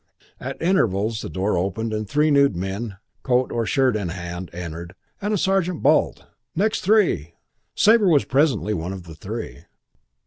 [0.39, 4.95] At intervals the door opened and three nude men, coat or shirt in hand, entered,
[5.21, 7.35] and a sergeant bawled, "Next three!"
[7.75, 9.65] Sabre was presently one of the three.